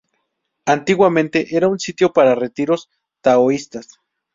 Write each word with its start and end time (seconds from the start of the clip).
Antiguamente, 0.65 1.45
era 1.55 1.67
un 1.67 1.77
sitio 1.77 2.11
para 2.11 2.33
retiros 2.33 2.89
taoístas. 3.23 3.87